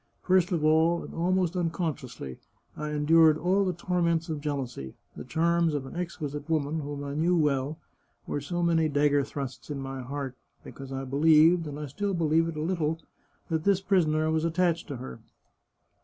First 0.23 0.51
of 0.51 0.65
all, 0.65 1.03
and 1.03 1.13
almost 1.13 1.55
unconsciously, 1.55 2.39
I 2.75 2.89
endured 2.89 3.37
all 3.37 3.63
the 3.63 3.71
torments 3.71 4.29
of 4.29 4.41
jeal 4.41 4.57
ousy. 4.63 4.95
The 5.15 5.23
charms 5.23 5.75
of 5.75 5.85
an 5.85 5.95
exquisite 5.95 6.49
woman, 6.49 6.79
whom 6.79 7.03
I 7.03 7.13
knew 7.13 7.37
well, 7.37 7.77
were 8.25 8.41
so 8.41 8.63
many 8.63 8.89
dagger 8.89 9.23
thrusts 9.23 9.69
in 9.69 9.79
my 9.79 10.01
heart, 10.01 10.35
because 10.63 10.91
I 10.91 11.03
believed, 11.03 11.67
and 11.67 11.79
I 11.79 11.85
still 11.85 12.15
believe 12.15 12.47
it 12.47 12.57
a 12.57 12.61
little, 12.63 12.97
that 13.49 13.63
this 13.63 13.79
prisoner 13.79 14.31
was 14.31 14.43
attached 14.43 14.87
to 14.87 14.95
her. 14.97 15.19